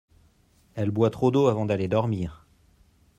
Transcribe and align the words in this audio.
elle 0.73 0.89
boit 0.89 1.11
trop 1.11 1.29
d'eau 1.29 1.45
avant 1.45 1.67
d'aller 1.67 1.87
dormir. 1.87 2.47